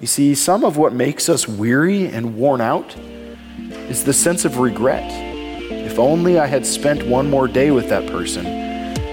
[0.00, 2.96] You see, some of what makes us weary and worn out
[3.90, 5.04] is the sense of regret.
[5.70, 8.44] If only I had spent one more day with that person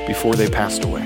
[0.07, 1.03] before they passed away.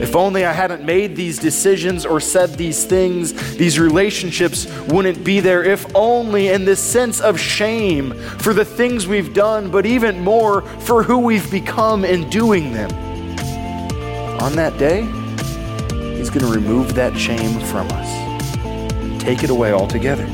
[0.00, 5.40] If only I hadn't made these decisions or said these things, these relationships wouldn't be
[5.40, 5.64] there.
[5.64, 10.62] If only in this sense of shame for the things we've done, but even more
[10.62, 12.92] for who we've become in doing them.
[14.40, 15.02] On that day,
[16.16, 18.23] He's going to remove that shame from us
[19.24, 20.26] take it away altogether.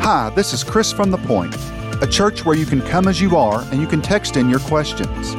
[0.00, 1.54] Hi, this is Chris from The Point,
[2.02, 4.58] a church where you can come as you are and you can text in your
[4.58, 5.34] questions.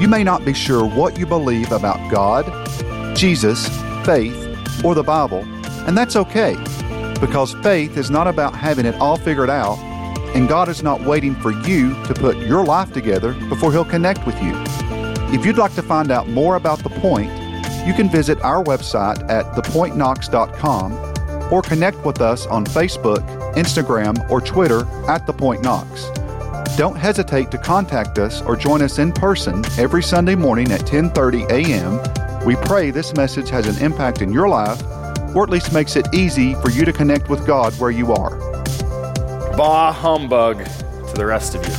[0.00, 2.46] You may not be sure what you believe about God,
[3.16, 3.68] Jesus,
[4.06, 5.40] faith, or the Bible,
[5.88, 6.56] and that's okay
[7.20, 9.76] because faith is not about having it all figured out,
[10.36, 14.24] and God is not waiting for you to put your life together before He'll connect
[14.24, 14.52] with you.
[15.34, 17.30] If you'd like to find out more about The Point,
[17.86, 21.09] you can visit our website at thepointknox.com
[21.50, 23.20] or connect with us on Facebook,
[23.54, 26.10] Instagram, or Twitter at The Point Knox.
[26.76, 31.50] Don't hesitate to contact us or join us in person every Sunday morning at 10:30
[31.50, 32.46] a.m.
[32.46, 34.80] We pray this message has an impact in your life
[35.34, 38.36] or at least makes it easy for you to connect with God where you are.
[39.56, 41.74] Bah humbug to the rest of you.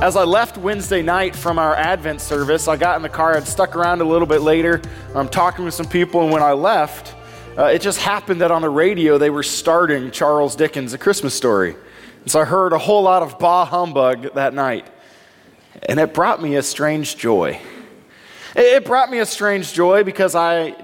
[0.00, 3.48] As I left Wednesday night from our Advent service, I got in the car, I'd
[3.48, 4.80] stuck around a little bit later,
[5.14, 7.14] I'm talking with some people, and when I left,
[7.58, 11.34] uh, it just happened that on the radio they were starting Charles Dickens' A Christmas
[11.34, 11.74] Story.
[12.22, 14.86] And so I heard a whole lot of bah humbug that night.
[15.88, 17.60] And it brought me a strange joy.
[18.54, 20.76] It brought me a strange joy because I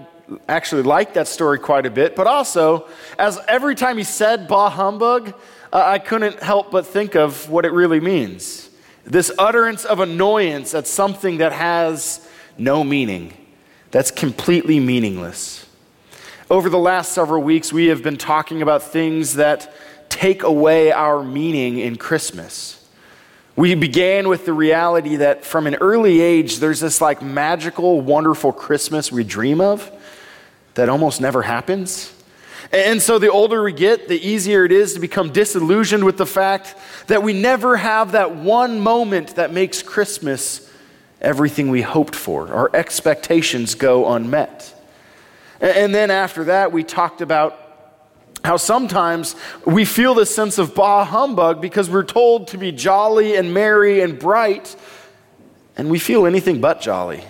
[0.48, 4.70] actually liked that story quite a bit, but also, as every time he said bah
[4.70, 5.28] humbug,
[5.72, 8.68] uh, I couldn't help but think of what it really means.
[9.04, 12.26] This utterance of annoyance at something that has
[12.58, 13.32] no meaning,
[13.92, 15.63] that's completely meaningless.
[16.54, 19.74] Over the last several weeks, we have been talking about things that
[20.08, 22.80] take away our meaning in Christmas.
[23.56, 28.52] We began with the reality that from an early age, there's this like magical, wonderful
[28.52, 29.90] Christmas we dream of
[30.74, 32.14] that almost never happens.
[32.70, 36.24] And so the older we get, the easier it is to become disillusioned with the
[36.24, 36.76] fact
[37.08, 40.70] that we never have that one moment that makes Christmas
[41.20, 42.46] everything we hoped for.
[42.54, 44.73] Our expectations go unmet.
[45.60, 47.60] And then after that, we talked about
[48.44, 53.36] how sometimes we feel this sense of bah humbug because we're told to be jolly
[53.36, 54.76] and merry and bright,
[55.76, 57.24] and we feel anything but jolly.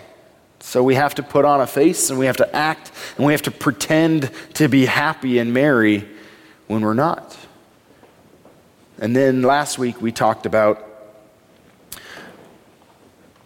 [0.59, 3.33] So we have to put on a face and we have to act and we
[3.35, 6.09] have to pretend to be happy and merry
[6.69, 7.37] when we're not.
[8.99, 10.83] And then last week we talked about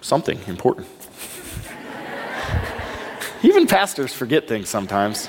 [0.01, 0.98] something important.
[3.43, 5.29] Even pastors forget things sometimes.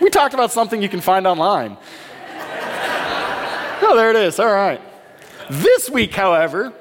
[0.00, 1.76] We talked about something you can find online.
[3.84, 4.38] Oh, there it is.
[4.38, 4.80] All right.
[5.50, 6.72] This week, however,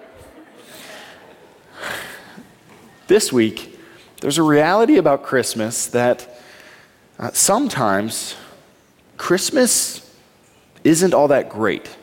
[3.08, 3.78] this week,
[4.22, 6.42] there's a reality about Christmas that
[7.20, 8.36] uh, sometimes
[9.18, 10.16] Christmas
[10.84, 11.98] isn't all that great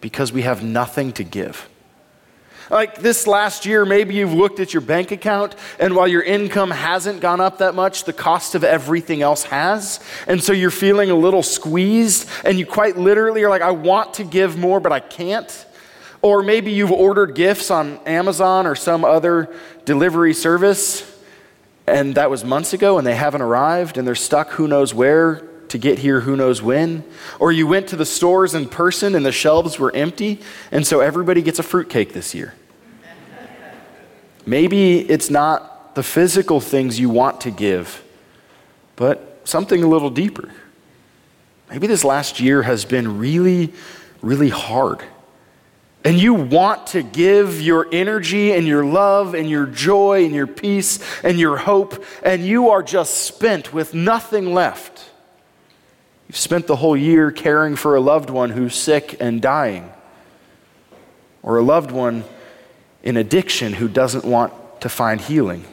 [0.00, 1.68] because we have nothing to give.
[2.70, 6.70] Like this last year, maybe you've looked at your bank account, and while your income
[6.70, 10.00] hasn't gone up that much, the cost of everything else has.
[10.26, 14.14] And so you're feeling a little squeezed, and you quite literally are like, I want
[14.14, 15.66] to give more, but I can't.
[16.20, 19.54] Or maybe you've ordered gifts on Amazon or some other
[19.84, 21.04] delivery service,
[21.86, 25.48] and that was months ago, and they haven't arrived, and they're stuck who knows where
[25.70, 27.04] to get here who knows when.
[27.38, 30.40] Or you went to the stores in person and the shelves were empty,
[30.70, 32.54] and so everybody gets a fruitcake this year.
[34.46, 38.02] Maybe it's not the physical things you want to give,
[38.96, 40.50] but something a little deeper.
[41.70, 43.72] Maybe this last year has been really,
[44.22, 45.02] really hard.
[46.04, 50.46] And you want to give your energy and your love and your joy and your
[50.46, 54.97] peace and your hope, and you are just spent with nothing left.
[56.28, 59.90] You've spent the whole year caring for a loved one who's sick and dying,
[61.42, 62.24] or a loved one
[63.02, 64.52] in addiction who doesn't want
[64.82, 65.64] to find healing.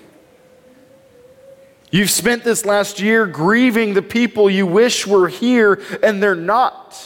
[1.91, 6.97] You've spent this last year grieving the people you wish were here and they're not.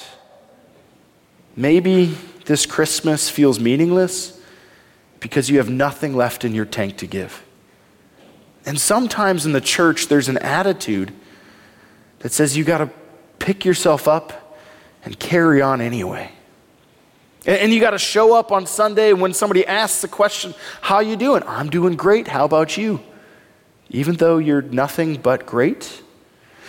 [1.55, 2.15] Maybe
[2.45, 4.39] this Christmas feels meaningless
[5.19, 7.43] because you have nothing left in your tank to give.
[8.65, 11.13] And sometimes in the church, there's an attitude
[12.19, 12.89] that says you got to
[13.49, 14.59] pick yourself up
[15.03, 16.31] and carry on anyway.
[17.47, 21.15] And, you got to show up on Sunday when somebody asks the question, How you
[21.15, 21.41] doing?
[21.47, 22.27] I'm doing great.
[22.27, 22.99] How about you?
[23.89, 26.03] Even though you're nothing but great,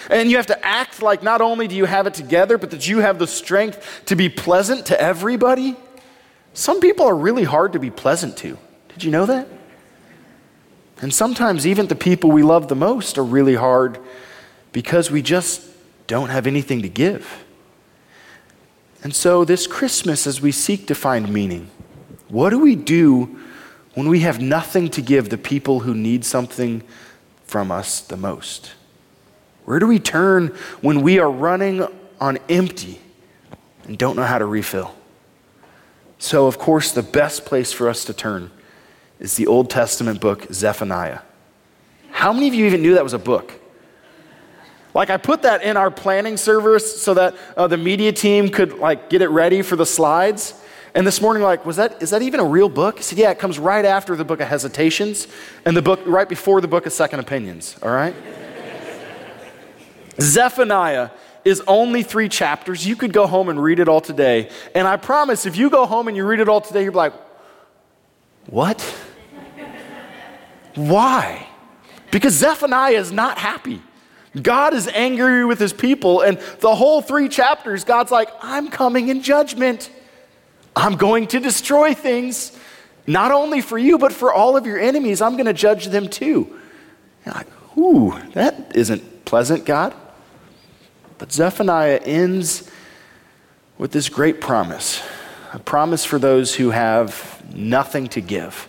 [0.08, 2.88] And you have to act like not only do you have it together, but that
[2.88, 5.76] you have the strength to be pleasant to everybody.
[6.54, 8.56] Some people are really hard to be pleasant to.
[8.88, 9.46] Did you know that?
[11.02, 13.98] And sometimes even the people we love the most are really hard
[14.72, 15.69] because we just
[16.10, 17.44] don't have anything to give.
[19.04, 21.70] And so, this Christmas, as we seek to find meaning,
[22.28, 23.38] what do we do
[23.94, 26.82] when we have nothing to give the people who need something
[27.44, 28.72] from us the most?
[29.64, 30.48] Where do we turn
[30.80, 31.86] when we are running
[32.20, 33.00] on empty
[33.84, 34.92] and don't know how to refill?
[36.18, 38.50] So, of course, the best place for us to turn
[39.20, 41.20] is the Old Testament book, Zephaniah.
[42.10, 43.59] How many of you even knew that was a book?
[44.94, 48.78] Like I put that in our planning service so that uh, the media team could
[48.78, 50.54] like get it ready for the slides.
[50.94, 52.96] And this morning, like, was that is that even a real book?
[52.98, 55.28] I said, yeah, it comes right after the book of Hesitations
[55.64, 57.76] and the book right before the book of Second Opinions.
[57.82, 58.14] All right.
[60.20, 61.10] Zephaniah
[61.44, 62.86] is only three chapters.
[62.86, 64.50] You could go home and read it all today.
[64.74, 67.14] And I promise, if you go home and you read it all today, you're like,
[68.46, 68.80] what?
[70.74, 71.46] Why?
[72.10, 73.80] Because Zephaniah is not happy.
[74.40, 79.08] God is angry with his people, and the whole three chapters, God's like, I'm coming
[79.08, 79.90] in judgment.
[80.76, 82.56] I'm going to destroy things,
[83.06, 85.20] not only for you, but for all of your enemies.
[85.20, 86.56] I'm going to judge them too.
[87.26, 89.94] You're like, ooh, that isn't pleasant, God.
[91.18, 92.70] But Zephaniah ends
[93.78, 95.02] with this great promise
[95.52, 98.68] a promise for those who have nothing to give.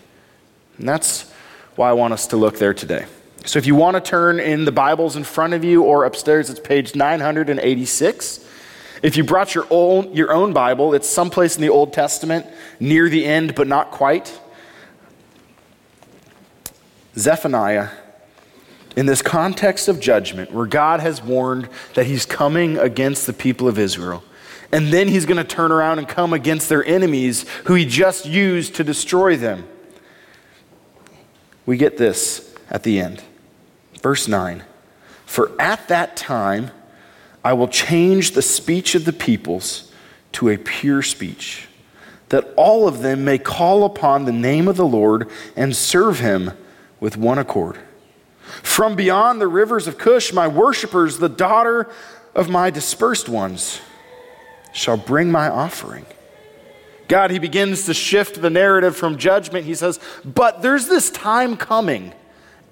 [0.79, 1.31] And that's
[1.75, 3.05] why I want us to look there today.
[3.45, 6.49] So if you want to turn in the Bibles in front of you or upstairs,
[6.49, 8.45] it's page 986.
[9.01, 12.45] If you brought your own, your own Bible, it's someplace in the Old Testament,
[12.79, 14.39] near the end, but not quite.
[17.17, 17.89] Zephaniah,
[18.95, 23.67] in this context of judgment, where God has warned that he's coming against the people
[23.67, 24.23] of Israel,
[24.71, 28.27] and then he's going to turn around and come against their enemies who he just
[28.27, 29.67] used to destroy them.
[31.65, 33.23] We get this at the end.
[34.01, 34.63] Verse 9
[35.25, 36.71] For at that time
[37.43, 39.91] I will change the speech of the peoples
[40.33, 41.67] to a pure speech,
[42.29, 46.51] that all of them may call upon the name of the Lord and serve him
[46.99, 47.79] with one accord.
[48.63, 51.89] From beyond the rivers of Cush, my worshippers, the daughter
[52.35, 53.81] of my dispersed ones,
[54.73, 56.05] shall bring my offering.
[57.07, 59.65] God, he begins to shift the narrative from judgment.
[59.65, 62.13] He says, But there's this time coming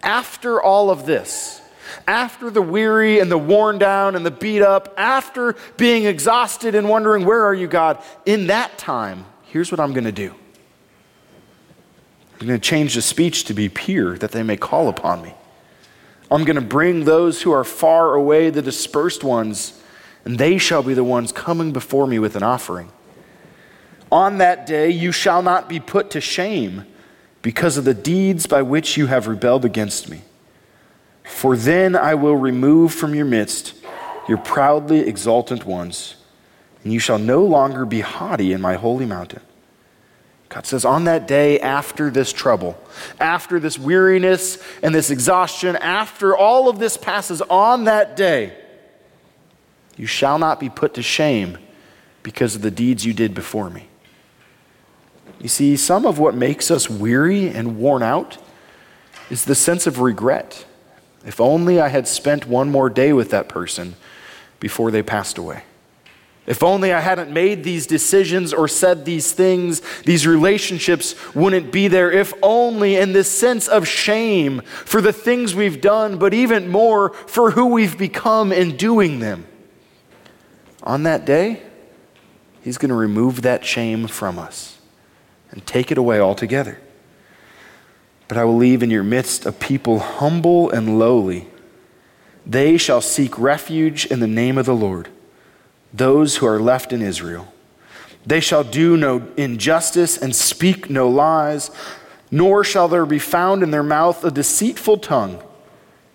[0.04, 1.62] after all of this,
[2.08, 6.88] after the weary and the worn down and the beat up, after being exhausted and
[6.90, 8.02] wondering, Where are you, God?
[8.26, 10.34] In that time, here's what I'm going to do
[12.40, 15.34] I'm going to change the speech to be pure, that they may call upon me.
[16.32, 19.82] I'm going to bring those who are far away, the dispersed ones,
[20.24, 22.92] and they shall be the ones coming before me with an offering.
[24.12, 26.86] On that day you shall not be put to shame
[27.42, 30.22] because of the deeds by which you have rebelled against me.
[31.24, 33.76] For then I will remove from your midst
[34.28, 36.16] your proudly exultant ones,
[36.84, 39.42] and you shall no longer be haughty in my holy mountain.
[40.50, 42.76] God says, on that day after this trouble,
[43.20, 48.56] after this weariness and this exhaustion, after all of this passes, on that day,
[49.96, 51.58] you shall not be put to shame
[52.24, 53.89] because of the deeds you did before me.
[55.40, 58.38] You see, some of what makes us weary and worn out
[59.30, 60.66] is the sense of regret.
[61.26, 63.96] If only I had spent one more day with that person
[64.60, 65.64] before they passed away.
[66.48, 71.88] If only I hadn't made these decisions or said these things, these relationships wouldn't be
[71.88, 72.12] there.
[72.12, 77.12] If only in this sense of shame for the things we've done, but even more
[77.12, 79.46] for who we've become in doing them.
[80.82, 81.62] On that day,
[82.62, 84.79] He's going to remove that shame from us
[85.52, 86.80] and take it away altogether.
[88.28, 91.48] But I will leave in your midst a people humble and lowly.
[92.46, 95.10] They shall seek refuge in the name of the Lord,
[95.94, 97.52] those who are left in Israel.
[98.26, 101.72] They shall do no injustice and speak no lies,
[102.30, 105.42] nor shall there be found in their mouth a deceitful tongue,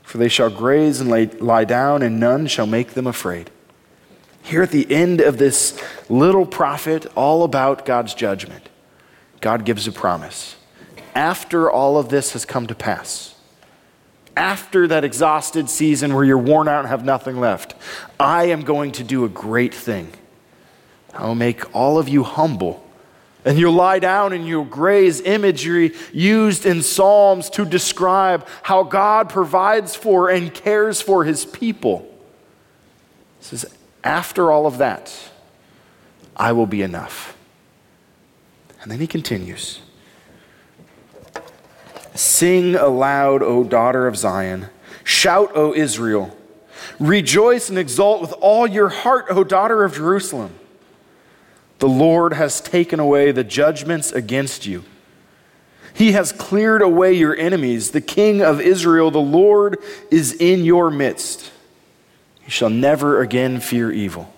[0.02, 3.50] for they shall graze and lay, lie down, and none shall make them afraid.
[4.42, 8.68] Here at the end of this little prophet, all about God's judgment.
[9.44, 10.56] God gives a promise.
[11.14, 13.34] After all of this has come to pass,
[14.34, 17.74] after that exhausted season where you're worn out and have nothing left,
[18.18, 20.10] I am going to do a great thing.
[21.12, 22.82] I will make all of you humble.
[23.44, 29.28] And you'll lie down and you'll graze imagery used in Psalms to describe how God
[29.28, 32.10] provides for and cares for his people.
[33.40, 33.66] says,
[34.02, 35.14] After all of that,
[36.34, 37.33] I will be enough.
[38.84, 39.80] And then he continues
[42.14, 44.66] Sing aloud, O daughter of Zion.
[45.02, 46.36] Shout, O Israel.
[47.00, 50.54] Rejoice and exult with all your heart, O daughter of Jerusalem.
[51.78, 54.84] The Lord has taken away the judgments against you.
[55.94, 57.92] He has cleared away your enemies.
[57.92, 59.78] The King of Israel, the Lord,
[60.10, 61.50] is in your midst.
[62.44, 64.33] You shall never again fear evil.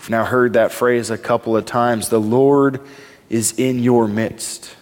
[0.00, 2.08] We've now heard that phrase a couple of times.
[2.08, 2.80] The Lord
[3.28, 4.74] is in your midst.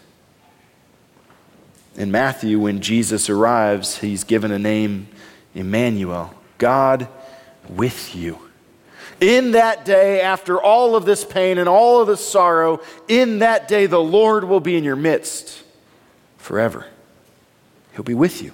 [1.97, 5.09] In Matthew, when Jesus arrives, he's given a name,
[5.57, 7.09] Emmanuel, God
[7.69, 8.39] with you.
[9.21, 13.67] In that day, after all of this pain and all of this sorrow, in that
[13.67, 15.65] day, the Lord will be in your midst
[16.37, 16.87] forever.
[17.95, 18.53] He'll be with you.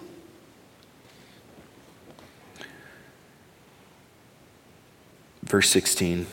[5.43, 6.27] Verse 16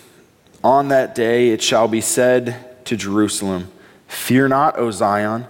[0.63, 3.71] On that day it shall be said to Jerusalem,
[4.07, 5.47] Fear not, O Zion,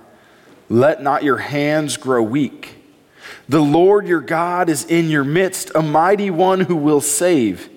[0.70, 2.76] let not your hands grow weak.
[3.50, 7.70] The Lord your God is in your midst, a mighty one who will save.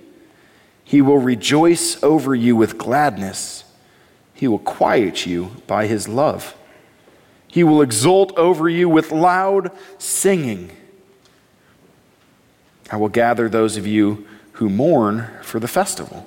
[0.84, 3.64] He will rejoice over you with gladness.
[4.34, 6.54] He will quiet you by his love.
[7.48, 10.70] He will exult over you with loud singing.
[12.90, 16.26] I will gather those of you who mourn for the festival,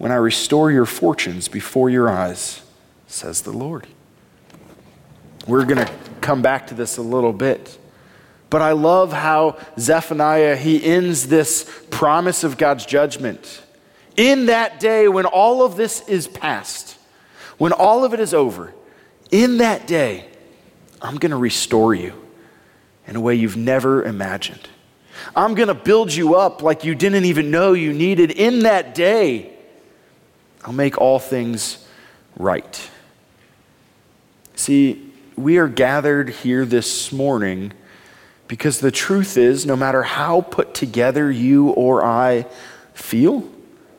[0.00, 2.62] when I restore your fortunes before your eyes,
[3.06, 3.86] says the Lord.
[5.46, 5.92] We're going to
[6.22, 7.76] come back to this a little bit.
[8.48, 13.60] But I love how Zephaniah he ends this promise of God's judgment.
[14.16, 16.96] In that day when all of this is past,
[17.58, 18.72] when all of it is over,
[19.30, 20.26] in that day,
[21.02, 22.14] I'm going to restore you
[23.06, 24.66] in a way you've never imagined.
[25.36, 28.94] I'm going to build you up like you didn't even know you needed in that
[28.94, 29.58] day.
[30.70, 31.84] I'll make all things
[32.36, 32.90] right.
[34.54, 37.72] See, we are gathered here this morning
[38.46, 42.46] because the truth is, no matter how put together you or I
[42.94, 43.50] feel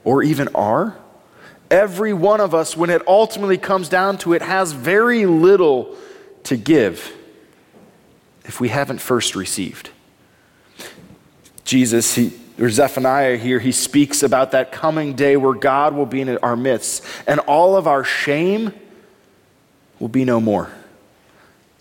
[0.05, 0.95] or even are,
[1.69, 5.93] every one of us, when it ultimately comes down to it, has very little
[6.43, 7.13] to give
[8.45, 9.89] if we haven't first received.
[11.65, 16.21] Jesus, he, or Zephaniah here, he speaks about that coming day where God will be
[16.21, 18.71] in our midst, and all of our shame
[19.99, 20.69] will be no more.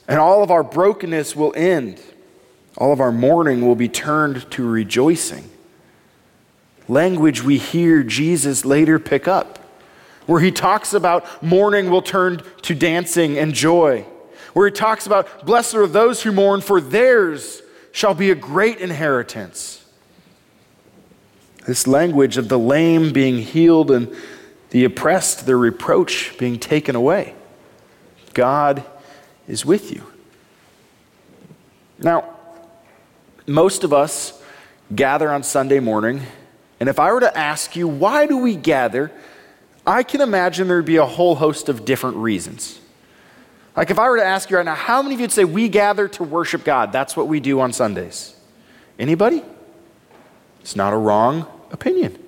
[0.09, 2.01] And all of our brokenness will end.
[2.79, 5.51] All of our mourning will be turned to rejoicing.
[6.89, 9.59] Language we hear Jesus later pick up,
[10.25, 14.07] where he talks about mourning will turn to dancing and joy,
[14.55, 17.61] where he talks about blessed are those who mourn, for theirs
[17.93, 19.80] shall be a great inheritance.
[21.67, 24.15] This language of the lame being healed and
[24.71, 27.35] the oppressed, their reproach being taken away.
[28.35, 28.85] God
[29.49, 30.05] is with you.
[31.99, 32.37] Now,
[33.47, 34.41] most of us
[34.95, 36.23] gather on Sunday morning,
[36.79, 39.13] and if I were to ask you, why do we gather?
[39.87, 42.81] I can imagine there'd be a whole host of different reasons.
[43.77, 45.69] Like if I were to ask you right now, how many of you'd say we
[45.69, 46.93] gather to worship God?
[46.93, 48.35] That's what we do on Sundays.
[48.99, 49.43] Anybody?
[50.61, 52.19] It's not a wrong opinion.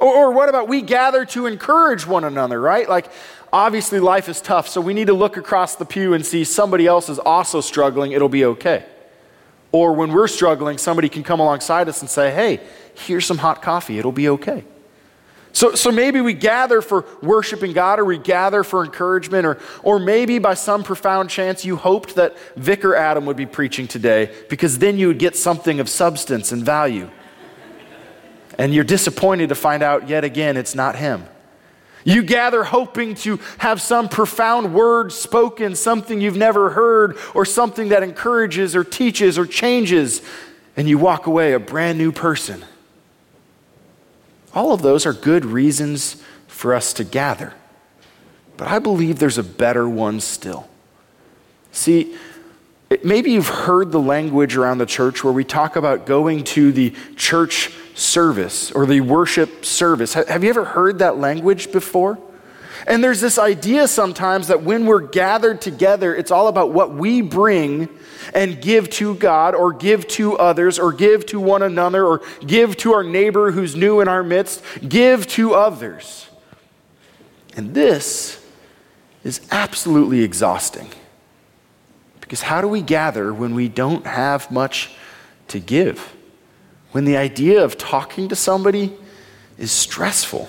[0.00, 2.88] Or, or, what about we gather to encourage one another, right?
[2.88, 3.10] Like,
[3.52, 6.86] obviously, life is tough, so we need to look across the pew and see somebody
[6.86, 8.84] else is also struggling, it'll be okay.
[9.72, 12.60] Or when we're struggling, somebody can come alongside us and say, hey,
[12.94, 14.64] here's some hot coffee, it'll be okay.
[15.52, 20.00] So, so maybe we gather for worshiping God or we gather for encouragement, or, or
[20.00, 24.78] maybe by some profound chance you hoped that Vicar Adam would be preaching today because
[24.80, 27.08] then you would get something of substance and value.
[28.58, 31.24] And you're disappointed to find out yet again it's not him.
[32.04, 37.88] You gather hoping to have some profound word spoken, something you've never heard, or something
[37.88, 40.20] that encourages or teaches or changes,
[40.76, 42.64] and you walk away a brand new person.
[44.52, 47.54] All of those are good reasons for us to gather.
[48.56, 50.68] But I believe there's a better one still.
[51.72, 52.14] See,
[53.02, 56.94] maybe you've heard the language around the church where we talk about going to the
[57.16, 60.14] church service or the worship service.
[60.14, 62.18] Have you ever heard that language before?
[62.86, 67.22] And there's this idea sometimes that when we're gathered together, it's all about what we
[67.22, 67.88] bring
[68.34, 72.76] and give to God or give to others or give to one another or give
[72.78, 76.26] to our neighbor who's new in our midst, give to others.
[77.56, 78.44] And this
[79.22, 80.88] is absolutely exhausting.
[82.20, 84.90] Because how do we gather when we don't have much
[85.48, 86.13] to give?
[86.94, 88.92] When the idea of talking to somebody
[89.58, 90.48] is stressful.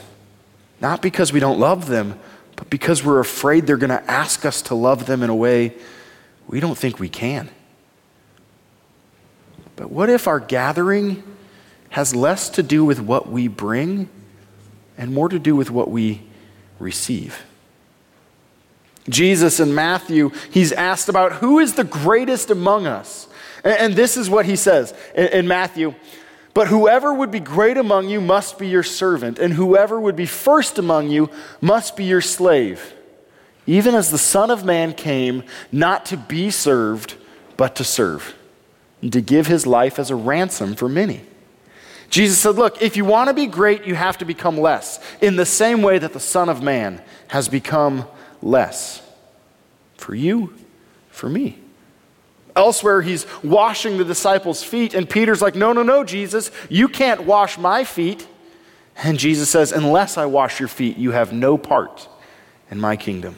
[0.79, 2.19] Not because we don't love them,
[2.55, 5.73] but because we're afraid they're going to ask us to love them in a way
[6.45, 7.49] we don't think we can.
[9.75, 11.23] But what if our gathering
[11.89, 14.07] has less to do with what we bring
[14.99, 16.21] and more to do with what we
[16.77, 17.43] receive?
[19.09, 23.27] Jesus in Matthew, he's asked about who is the greatest among us.
[23.63, 25.95] And, this is what he says in Matthew
[26.55, 30.25] but whoever would be great among you must be your servant, and whoever would be
[30.25, 32.93] first among you must be your slave.
[33.67, 37.15] Even as the Son of Man came not to be served,
[37.57, 38.33] but to serve,
[39.01, 41.23] and to give his life as a ransom for many.
[42.09, 45.35] Jesus said, Look, if you want to be great, you have to become less, in
[45.35, 48.07] the same way that the Son of Man has become
[48.41, 49.01] less.
[49.97, 50.53] For you,
[51.09, 51.59] for me.
[52.55, 57.23] Elsewhere, he's washing the disciples' feet, and Peter's like, No, no, no, Jesus, you can't
[57.23, 58.25] wash my feet.
[58.97, 62.07] And Jesus says, Unless I wash your feet, you have no part
[62.71, 63.35] in my kingdom.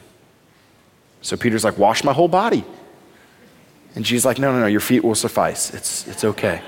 [1.21, 2.63] So Peter's like, Wash my whole body.
[3.95, 5.73] And Jesus like, No, no, no, your feet will suffice.
[5.73, 6.61] It's, it's okay.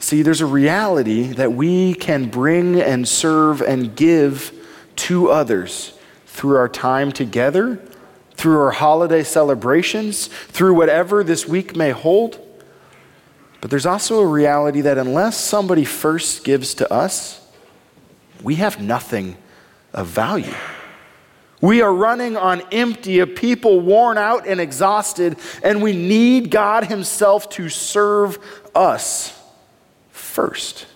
[0.00, 4.52] See, there's a reality that we can bring and serve and give
[4.96, 7.80] to others through our time together
[8.38, 12.40] through our holiday celebrations, through whatever this week may hold.
[13.60, 17.44] But there's also a reality that unless somebody first gives to us,
[18.40, 19.36] we have nothing
[19.92, 20.54] of value.
[21.60, 26.84] We are running on empty, a people worn out and exhausted, and we need God
[26.84, 28.38] Himself to serve
[28.72, 29.36] us
[30.12, 30.86] first.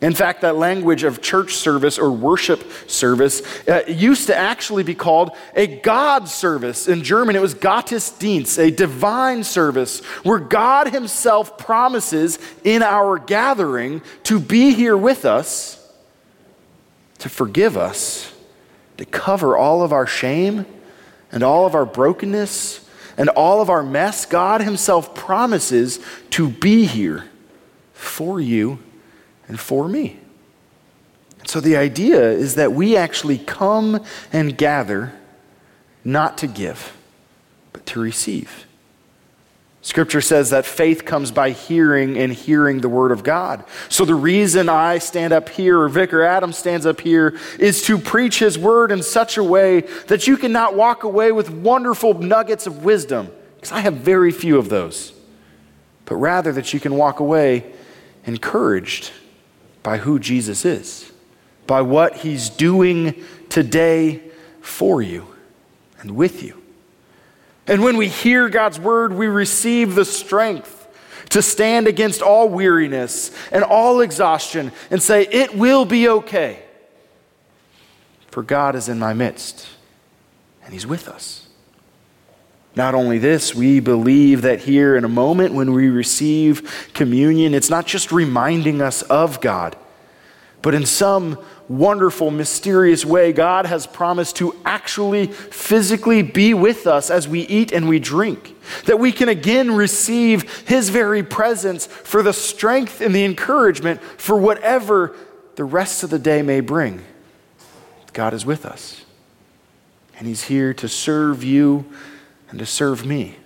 [0.00, 4.94] In fact, that language of church service or worship service uh, used to actually be
[4.94, 6.86] called a God service.
[6.86, 14.00] In German, it was Gottesdienst, a divine service where God Himself promises in our gathering
[14.24, 15.84] to be here with us,
[17.18, 18.32] to forgive us,
[18.98, 20.64] to cover all of our shame
[21.32, 24.26] and all of our brokenness and all of our mess.
[24.26, 25.98] God Himself promises
[26.30, 27.24] to be here
[27.94, 28.78] for you
[29.48, 30.18] and for me.
[31.46, 35.14] So the idea is that we actually come and gather
[36.04, 36.96] not to give,
[37.72, 38.66] but to receive.
[39.80, 43.64] Scripture says that faith comes by hearing and hearing the Word of God.
[43.88, 47.96] So the reason I stand up here, or Vicar Adam stands up here, is to
[47.96, 52.66] preach His Word in such a way that you cannot walk away with wonderful nuggets
[52.66, 55.14] of wisdom, because I have very few of those,
[56.04, 57.72] but rather that you can walk away
[58.26, 59.12] encouraged
[59.88, 61.10] by who Jesus is,
[61.66, 64.20] by what he's doing today
[64.60, 65.26] for you
[65.98, 66.62] and with you.
[67.66, 70.86] And when we hear God's word, we receive the strength
[71.30, 76.62] to stand against all weariness and all exhaustion and say, It will be okay.
[78.26, 79.68] For God is in my midst
[80.64, 81.47] and He's with us.
[82.78, 87.68] Not only this, we believe that here in a moment when we receive communion, it's
[87.68, 89.74] not just reminding us of God,
[90.62, 97.10] but in some wonderful, mysterious way, God has promised to actually physically be with us
[97.10, 98.54] as we eat and we drink.
[98.84, 104.36] That we can again receive His very presence for the strength and the encouragement for
[104.36, 105.16] whatever
[105.56, 107.02] the rest of the day may bring.
[108.12, 109.04] God is with us.
[110.16, 111.84] And He's here to serve you
[112.50, 113.36] and to serve me.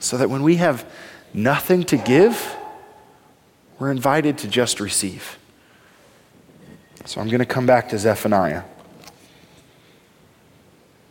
[0.00, 0.84] So that when we have
[1.32, 2.56] nothing to give,
[3.78, 5.38] we're invited to just receive.
[7.04, 8.62] So I'm going to come back to Zephaniah.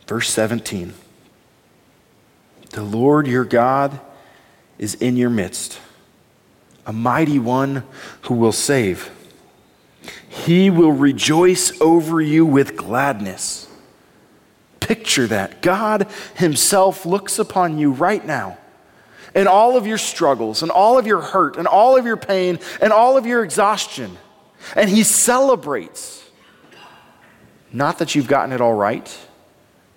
[0.06, 0.94] Verse 17
[2.70, 4.00] The Lord your God
[4.78, 5.78] is in your midst,
[6.86, 7.84] a mighty one
[8.22, 9.10] who will save.
[10.28, 13.68] He will rejoice over you with gladness.
[14.86, 15.62] Picture that.
[15.62, 18.58] God Himself looks upon you right now
[19.34, 22.58] and all of your struggles and all of your hurt and all of your pain
[22.80, 24.16] and all of your exhaustion.
[24.76, 26.28] And He celebrates.
[27.72, 29.18] Not that you've gotten it all right,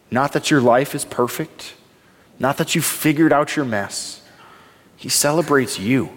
[0.09, 1.73] not that your life is perfect,
[2.39, 4.21] not that you've figured out your mess.
[4.95, 6.09] He celebrates you.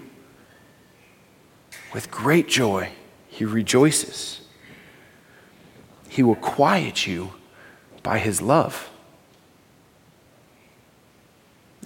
[1.95, 2.91] with great joy,
[3.29, 4.43] he rejoices.
[6.09, 7.33] He will quiet you
[8.09, 8.89] by his love.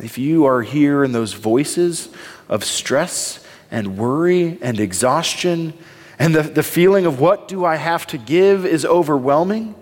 [0.00, 2.10] If you are here in those voices
[2.48, 5.72] of stress and worry and exhaustion,
[6.20, 9.74] and the, the feeling of what do I have to give is overwhelming,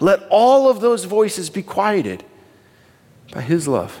[0.00, 2.24] let all of those voices be quieted
[3.34, 4.00] by His love.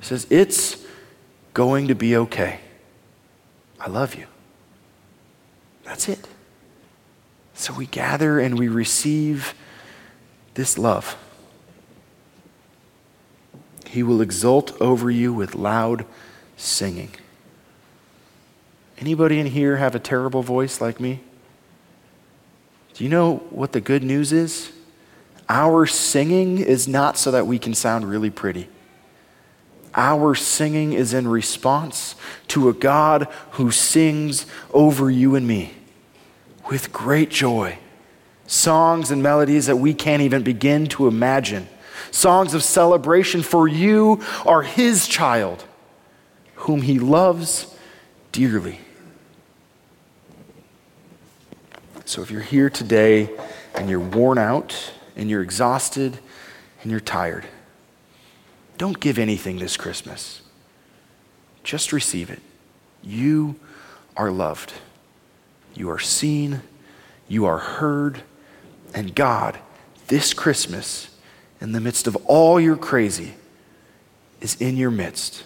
[0.00, 0.84] He says, It's
[1.54, 2.58] going to be okay.
[3.78, 4.26] I love you.
[5.84, 6.26] That's it.
[7.54, 9.54] So we gather and we receive
[10.60, 11.16] this love.
[13.86, 16.04] He will exult over you with loud
[16.58, 17.12] singing.
[18.98, 21.20] Anybody in here have a terrible voice like me?
[22.92, 24.70] Do you know what the good news is?
[25.48, 28.68] Our singing is not so that we can sound really pretty.
[29.94, 32.16] Our singing is in response
[32.48, 34.44] to a God who sings
[34.74, 35.72] over you and me
[36.70, 37.78] with great joy.
[38.50, 41.68] Songs and melodies that we can't even begin to imagine.
[42.10, 45.64] Songs of celebration, for you are his child,
[46.56, 47.72] whom he loves
[48.32, 48.80] dearly.
[52.04, 53.30] So if you're here today
[53.76, 56.18] and you're worn out and you're exhausted
[56.82, 57.46] and you're tired,
[58.78, 60.42] don't give anything this Christmas.
[61.62, 62.40] Just receive it.
[63.00, 63.60] You
[64.16, 64.72] are loved.
[65.72, 66.62] You are seen.
[67.28, 68.24] You are heard.
[68.94, 69.58] And God,
[70.08, 71.16] this Christmas,
[71.60, 73.34] in the midst of all your crazy,
[74.40, 75.44] is in your midst,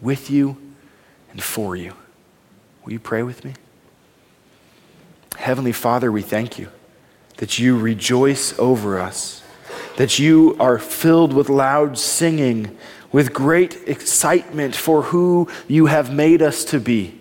[0.00, 0.56] with you
[1.30, 1.92] and for you.
[2.84, 3.54] Will you pray with me?
[5.36, 6.70] Heavenly Father, we thank you
[7.36, 9.42] that you rejoice over us,
[9.96, 12.76] that you are filled with loud singing,
[13.12, 17.20] with great excitement for who you have made us to be,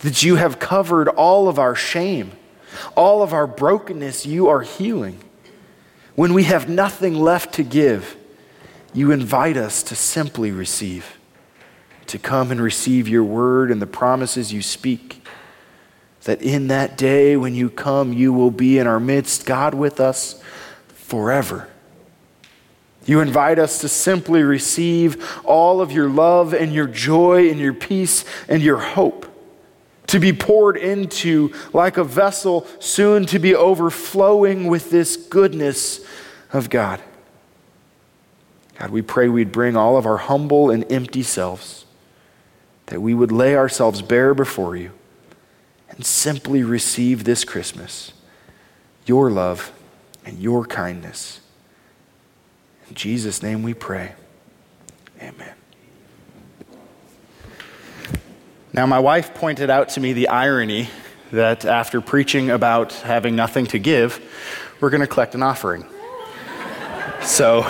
[0.00, 2.32] that you have covered all of our shame,
[2.96, 5.18] all of our brokenness, you are healing.
[6.14, 8.16] When we have nothing left to give,
[8.92, 11.18] you invite us to simply receive,
[12.06, 15.22] to come and receive your word and the promises you speak
[16.26, 20.00] that in that day when you come, you will be in our midst, God with
[20.00, 20.40] us
[20.88, 21.68] forever.
[23.06, 27.72] You invite us to simply receive all of your love and your joy and your
[27.72, 29.25] peace and your hope,
[30.16, 36.00] to be poured into like a vessel soon to be overflowing with this goodness
[36.54, 37.02] of God.
[38.78, 41.84] God, we pray we'd bring all of our humble and empty selves,
[42.86, 44.92] that we would lay ourselves bare before you
[45.90, 48.14] and simply receive this Christmas
[49.04, 49.70] your love
[50.24, 51.40] and your kindness.
[52.88, 54.14] In Jesus' name we pray.
[55.20, 55.52] Amen.
[58.76, 60.90] Now, my wife pointed out to me the irony
[61.32, 64.20] that after preaching about having nothing to give,
[64.80, 65.86] we're going to collect an offering.
[67.22, 67.62] so,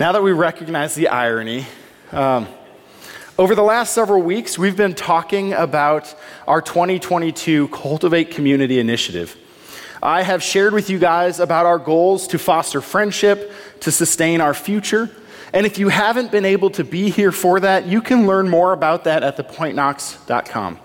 [0.00, 1.66] now that we recognize the irony,
[2.10, 2.48] um,
[3.38, 6.12] over the last several weeks, we've been talking about
[6.48, 9.36] our 2022 Cultivate Community Initiative.
[10.02, 14.52] I have shared with you guys about our goals to foster friendship, to sustain our
[14.52, 15.10] future.
[15.56, 18.74] And if you haven't been able to be here for that, you can learn more
[18.74, 20.78] about that at thepointknox.com.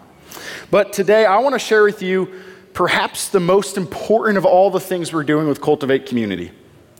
[0.70, 2.34] But today, I want to share with you
[2.72, 6.52] perhaps the most important of all the things we're doing with Cultivate Community.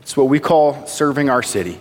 [0.02, 1.80] It's what we call serving our city.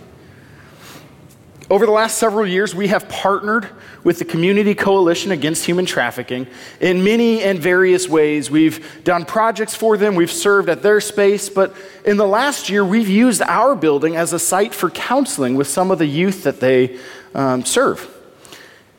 [1.71, 3.65] Over the last several years, we have partnered
[4.03, 6.47] with the Community Coalition Against Human Trafficking
[6.81, 8.51] in many and various ways.
[8.51, 12.83] We've done projects for them, we've served at their space, but in the last year,
[12.83, 16.59] we've used our building as a site for counseling with some of the youth that
[16.59, 16.99] they
[17.33, 18.05] um, serve.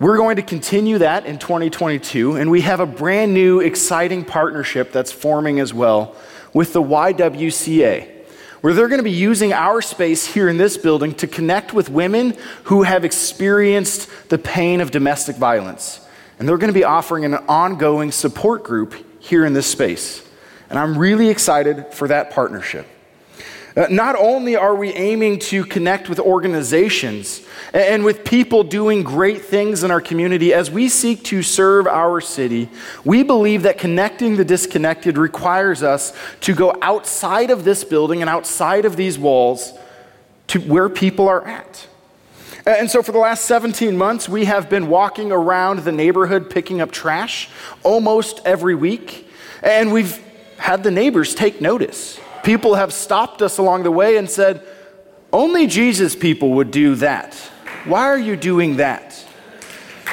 [0.00, 4.92] We're going to continue that in 2022, and we have a brand new, exciting partnership
[4.92, 6.16] that's forming as well
[6.54, 8.21] with the YWCA
[8.62, 11.90] where they're going to be using our space here in this building to connect with
[11.90, 16.00] women who have experienced the pain of domestic violence.
[16.38, 20.26] And they're going to be offering an ongoing support group here in this space.
[20.70, 22.86] And I'm really excited for that partnership.
[23.74, 27.40] Uh, not only are we aiming to connect with organizations
[27.72, 32.20] and with people doing great things in our community as we seek to serve our
[32.20, 32.68] city,
[33.04, 38.28] we believe that connecting the disconnected requires us to go outside of this building and
[38.28, 39.72] outside of these walls
[40.48, 41.86] to where people are at.
[42.66, 46.80] And so, for the last 17 months, we have been walking around the neighborhood picking
[46.80, 47.48] up trash
[47.82, 49.28] almost every week.
[49.62, 50.20] And we've
[50.58, 52.20] had the neighbors take notice.
[52.42, 54.66] People have stopped us along the way and said,
[55.32, 57.34] only Jesus people would do that.
[57.84, 59.24] Why are you doing that?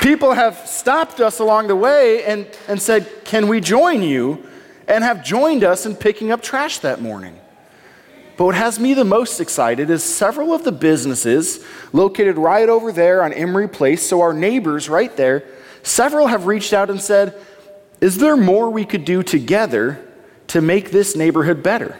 [0.01, 4.45] People have stopped us along the way and, and said, Can we join you?
[4.87, 7.37] And have joined us in picking up trash that morning.
[8.37, 12.93] But what has me the most excited is several of the businesses located right over
[12.93, 15.43] there on Emory Place, so our neighbors right there,
[15.83, 17.35] several have reached out and said,
[17.99, 19.99] Is there more we could do together
[20.47, 21.97] to make this neighborhood better?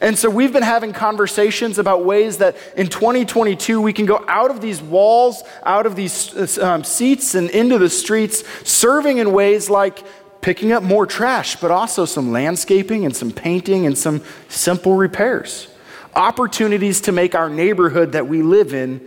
[0.00, 4.50] And so we've been having conversations about ways that in 2022 we can go out
[4.50, 9.70] of these walls, out of these um, seats, and into the streets, serving in ways
[9.70, 10.04] like
[10.40, 15.68] picking up more trash, but also some landscaping and some painting and some simple repairs.
[16.14, 19.00] Opportunities to make our neighborhood that we live in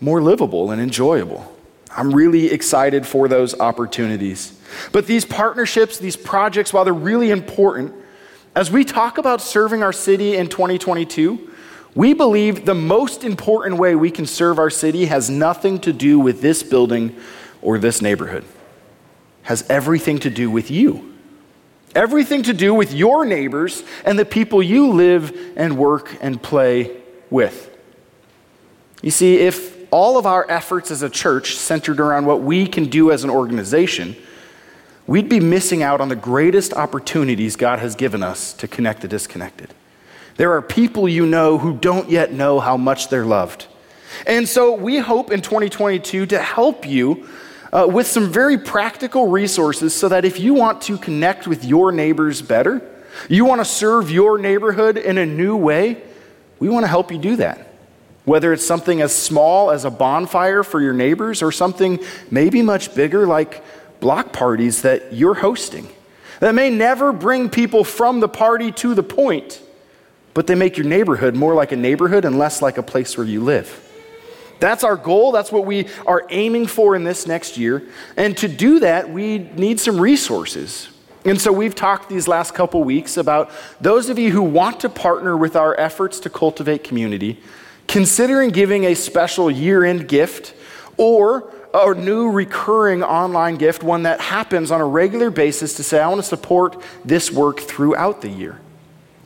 [0.00, 1.54] more livable and enjoyable.
[1.90, 4.58] I'm really excited for those opportunities.
[4.92, 7.94] But these partnerships, these projects, while they're really important,
[8.54, 11.52] as we talk about serving our city in 2022,
[11.94, 16.18] we believe the most important way we can serve our city has nothing to do
[16.18, 17.16] with this building
[17.62, 18.44] or this neighborhood.
[19.42, 21.14] Has everything to do with you.
[21.94, 26.96] Everything to do with your neighbors and the people you live and work and play
[27.30, 27.76] with.
[29.02, 32.84] You see, if all of our efforts as a church centered around what we can
[32.84, 34.16] do as an organization,
[35.08, 39.08] we'd be missing out on the greatest opportunities God has given us to connect the
[39.08, 39.74] disconnected.
[40.36, 43.66] There are people you know who don't yet know how much they're loved.
[44.26, 47.28] And so we hope in 2022 to help you
[47.72, 51.90] uh, with some very practical resources so that if you want to connect with your
[51.90, 52.82] neighbors better,
[53.28, 56.00] you want to serve your neighborhood in a new way,
[56.60, 57.66] we want to help you do that.
[58.24, 61.98] Whether it's something as small as a bonfire for your neighbors or something
[62.30, 63.64] maybe much bigger like
[64.00, 65.88] block parties that you're hosting
[66.40, 69.60] that may never bring people from the party to the point,
[70.34, 73.26] but they make your neighborhood more like a neighborhood and less like a place where
[73.26, 73.84] you live.
[74.60, 75.32] That's our goal.
[75.32, 77.88] That's what we are aiming for in this next year.
[78.16, 80.88] And to do that, we need some resources.
[81.24, 84.88] And so we've talked these last couple weeks about those of you who want to
[84.88, 87.40] partner with our efforts to cultivate community,
[87.86, 90.54] considering giving a special year end gift
[90.96, 96.00] or a new recurring online gift, one that happens on a regular basis to say,
[96.00, 98.60] I want to support this work throughout the year.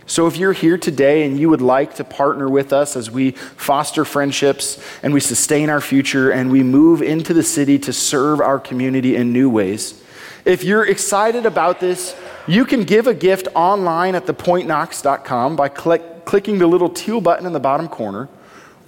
[0.07, 3.31] So, if you're here today and you would like to partner with us as we
[3.31, 8.41] foster friendships and we sustain our future and we move into the city to serve
[8.41, 10.03] our community in new ways,
[10.45, 12.17] if you're excited about this,
[12.49, 17.47] you can give a gift online at thepointknox.com by click, clicking the little teal button
[17.47, 18.29] in the bottom corner.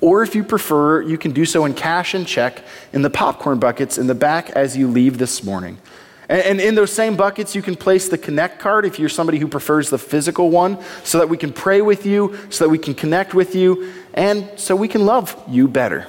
[0.00, 3.58] Or if you prefer, you can do so in cash and check in the popcorn
[3.58, 5.78] buckets in the back as you leave this morning.
[6.28, 9.46] And, in those same buckets, you can place the Connect card if you're somebody who
[9.46, 12.94] prefers the physical one, so that we can pray with you, so that we can
[12.94, 16.06] connect with you, and so we can love you better.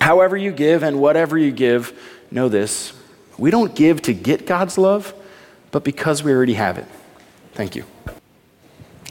[0.00, 1.96] However, you give and whatever you give,
[2.32, 2.92] know this
[3.38, 5.14] we don't give to get God's love,
[5.70, 6.86] but because we already have it.
[7.54, 7.84] Thank you.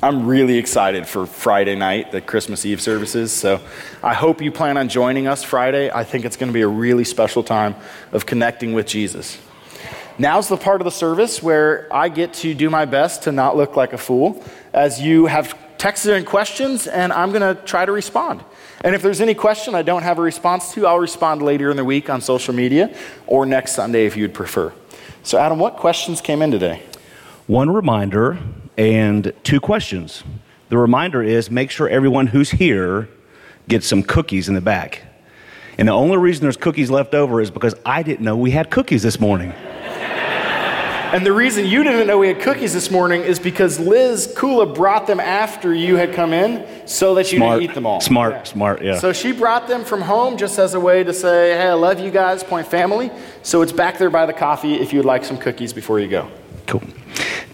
[0.04, 3.32] I'm really excited for Friday night, the Christmas Eve services.
[3.32, 3.62] So
[4.02, 5.92] I hope you plan on joining us Friday.
[5.92, 7.76] I think it's going to be a really special time
[8.12, 9.38] of connecting with Jesus.
[10.18, 13.56] Now's the part of the service where I get to do my best to not
[13.56, 17.86] look like a fool as you have texted in questions, and I'm going to try
[17.86, 18.44] to respond.
[18.84, 21.78] And if there's any question I don't have a response to, I'll respond later in
[21.78, 22.96] the week on social media
[23.28, 24.74] or next Sunday if you'd prefer.
[25.22, 26.82] So, Adam, what questions came in today?
[27.46, 28.40] One reminder
[28.82, 30.24] and two questions.
[30.70, 33.08] The reminder is make sure everyone who's here
[33.68, 35.04] gets some cookies in the back.
[35.78, 38.72] And the only reason there's cookies left over is because I didn't know we had
[38.72, 39.54] cookies this morning.
[41.12, 44.74] And the reason you didn't know we had cookies this morning is because Liz Kula
[44.74, 47.60] brought them after you had come in so that you smart.
[47.60, 48.00] didn't eat them all.
[48.00, 48.44] Smart, yeah.
[48.44, 48.98] smart, yeah.
[48.98, 52.00] So she brought them from home just as a way to say, hey, I love
[52.00, 53.12] you guys, point family.
[53.44, 56.08] So it's back there by the coffee if you would like some cookies before you
[56.08, 56.32] go.
[56.66, 56.82] Cool.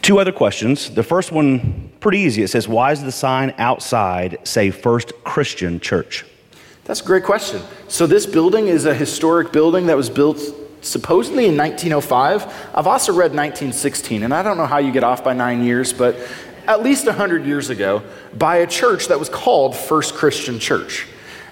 [0.08, 0.90] Two other questions.
[0.90, 2.42] The first one, pretty easy.
[2.42, 6.24] It says, Why does the sign outside say First Christian Church?
[6.86, 7.62] That's a great question.
[7.90, 10.40] So, this building is a historic building that was built
[10.80, 12.70] supposedly in 1905.
[12.74, 15.92] I've also read 1916, and I don't know how you get off by nine years,
[15.92, 16.16] but
[16.68, 18.02] at least 100 years ago,
[18.34, 21.06] by a church that was called First Christian Church.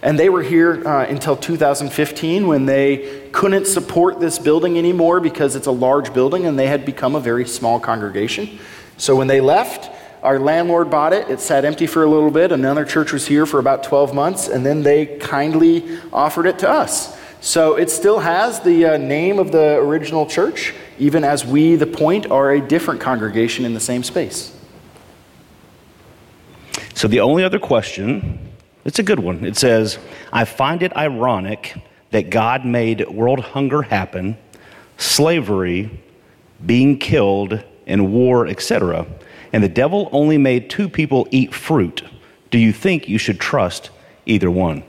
[0.05, 5.55] And they were here uh, until 2015 when they couldn't support this building anymore because
[5.55, 8.59] it's a large building and they had become a very small congregation.
[8.97, 9.89] So when they left,
[10.21, 11.27] our landlord bought it.
[11.31, 12.51] It sat empty for a little bit.
[12.51, 16.69] Another church was here for about 12 months, and then they kindly offered it to
[16.69, 17.19] us.
[17.41, 21.87] So it still has the uh, name of the original church, even as we, the
[21.87, 24.55] point, are a different congregation in the same space.
[26.93, 28.44] So the only other question
[28.86, 29.43] it's a good one.
[29.43, 29.98] It says,
[30.32, 31.76] I find it ironic
[32.12, 34.38] that God made world hunger happen,
[34.98, 36.02] slavery,
[36.65, 39.06] being killed, and war, etc.,
[39.52, 42.04] and the devil only made two people eat fruit,
[42.52, 43.89] do you think you should trust
[44.26, 44.84] either one?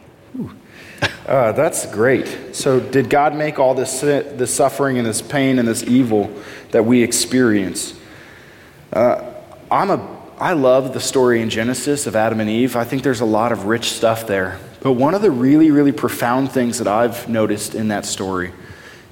[1.26, 2.54] Uh, that's great.
[2.54, 6.30] So, did God make all this, this suffering and this pain and this evil
[6.70, 7.94] that we experience?
[8.92, 9.34] Uh,
[9.70, 12.76] I'm a, I love the story in Genesis of Adam and Eve.
[12.76, 14.58] I think there's a lot of rich stuff there.
[14.82, 18.52] But one of the really, really profound things that I've noticed in that story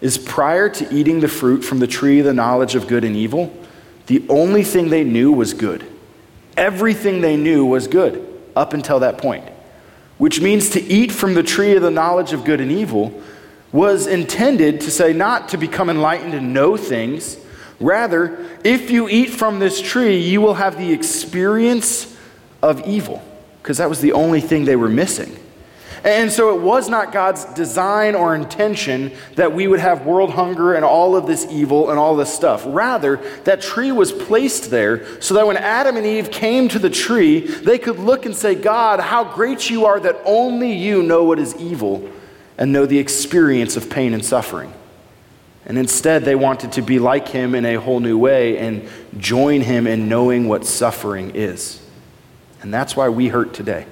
[0.00, 3.16] is prior to eating the fruit from the tree of the knowledge of good and
[3.16, 3.52] evil,
[4.06, 5.84] the only thing they knew was good.
[6.56, 9.44] Everything they knew was good up until that point
[10.18, 13.12] which means to eat from the tree of the knowledge of good and evil,
[13.72, 17.37] was intended to say not to become enlightened and know things.
[17.85, 22.16] Rather, if you eat from this tree, you will have the experience
[22.62, 23.23] of evil,
[23.62, 25.37] because that was the only thing they were missing.
[26.03, 30.75] And so it was not God's design or intention that we would have world hunger
[30.75, 32.62] and all of this evil and all this stuff.
[32.66, 36.90] Rather, that tree was placed there so that when Adam and Eve came to the
[36.90, 41.25] tree, they could look and say, God, how great you are that only you know
[41.25, 42.07] what is evil
[42.59, 44.73] and know the experience of pain and suffering.
[45.66, 49.62] And instead, they wanted to be like him in a whole new way and join
[49.62, 51.81] him in knowing what suffering is.
[52.61, 53.87] And that's why we hurt today.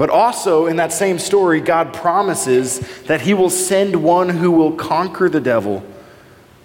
[0.00, 4.72] But also, in that same story, God promises that He will send one who will
[4.72, 5.84] conquer the devil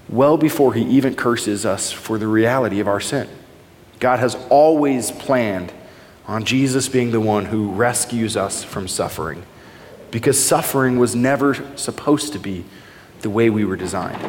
[0.07, 3.27] well before He even curses us for the reality of our sin.
[3.99, 5.73] God has always planned
[6.27, 9.43] on Jesus being the one who rescues us from suffering
[10.11, 12.63] because suffering was never supposed to be
[13.25, 14.23] the way we were designed.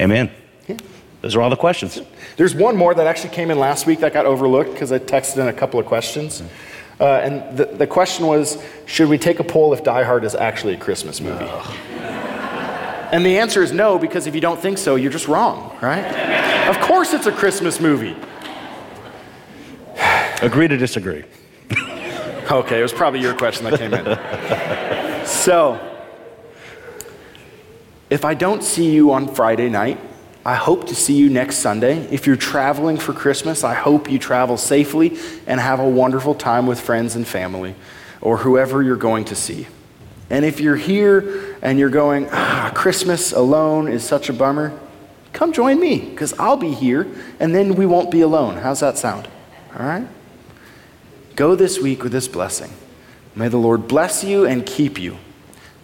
[0.00, 0.28] Amen.
[0.66, 0.76] Yeah.
[1.20, 2.00] Those are all the questions.
[2.36, 5.36] There's one more that actually came in last week that got overlooked because I texted
[5.36, 6.40] in a couple of questions.
[6.40, 7.02] Mm-hmm.
[7.02, 10.34] Uh, and the, the question was should we take a poll if Die Hard is
[10.34, 11.48] actually a Christmas movie?
[13.12, 16.04] And the answer is no, because if you don't think so, you're just wrong, right?
[16.68, 18.16] of course it's a Christmas movie.
[20.42, 21.22] Agree to disagree.
[22.50, 25.26] okay, it was probably your question that came in.
[25.26, 25.93] so,
[28.14, 29.98] if I don't see you on Friday night,
[30.46, 31.96] I hope to see you next Sunday.
[32.12, 36.68] If you're traveling for Christmas, I hope you travel safely and have a wonderful time
[36.68, 37.74] with friends and family
[38.20, 39.66] or whoever you're going to see.
[40.30, 44.78] And if you're here and you're going, ah, Christmas alone is such a bummer,
[45.32, 47.08] come join me because I'll be here
[47.40, 48.58] and then we won't be alone.
[48.58, 49.26] How's that sound?
[49.76, 50.06] All right?
[51.34, 52.70] Go this week with this blessing.
[53.34, 55.18] May the Lord bless you and keep you.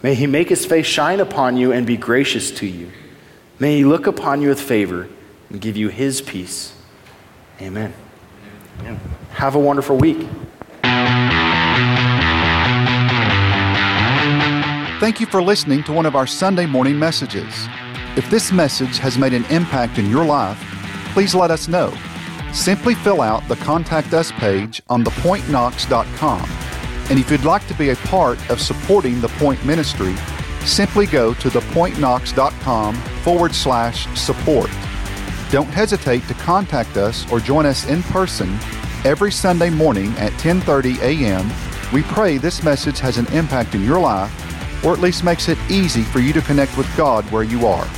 [0.03, 2.91] May he make his face shine upon you and be gracious to you.
[3.59, 5.09] May he look upon you with favor
[5.51, 6.75] and give you his peace.
[7.61, 7.93] Amen.
[8.81, 8.99] Amen.
[9.33, 10.27] Have a wonderful week.
[15.01, 17.69] Thank you for listening to one of our Sunday morning messages.
[18.17, 20.59] If this message has made an impact in your life,
[21.13, 21.93] please let us know.
[22.53, 26.60] Simply fill out the Contact Us page on thepointknox.com.
[27.11, 30.15] And if you'd like to be a part of supporting the Point Ministry,
[30.65, 34.71] simply go to thepointknox.com forward slash support.
[35.51, 38.57] Don't hesitate to contact us or join us in person
[39.05, 41.51] every Sunday morning at 10:30 a.m.
[41.93, 44.33] We pray this message has an impact in your life
[44.85, 47.89] or at least makes it easy for you to connect with God where you are.